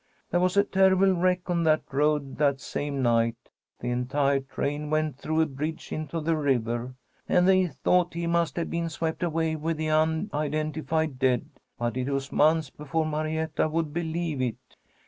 There 0.31 0.39
was 0.39 0.57
a 0.57 0.63
terrible 0.63 1.11
wreck 1.13 1.47
on 1.47 1.61
that 1.65 1.83
road 1.91 2.39
that 2.39 2.59
same 2.59 3.03
night. 3.03 3.35
The 3.81 3.91
entire 3.91 4.39
train 4.39 4.89
went 4.89 5.15
through 5.19 5.41
a 5.41 5.45
bridge 5.45 5.91
into 5.91 6.19
the 6.19 6.35
river, 6.35 6.95
and 7.29 7.47
they 7.47 7.67
thought 7.67 8.15
he 8.15 8.25
must 8.25 8.55
have 8.57 8.71
been 8.71 8.89
swept 8.89 9.21
away 9.21 9.55
with 9.55 9.77
the 9.77 9.91
unidentified 9.91 11.19
dead. 11.19 11.45
But 11.77 11.97
it 11.97 12.09
was 12.09 12.31
months 12.31 12.71
before 12.71 13.05
Marietta 13.05 13.67
would 13.67 13.93
believe 13.93 14.41
it. 14.41 14.75